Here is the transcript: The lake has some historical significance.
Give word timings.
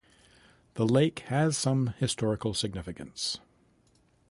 The 0.73 0.87
lake 0.87 1.19
has 1.27 1.55
some 1.55 1.93
historical 1.99 2.55
significance. 2.55 3.37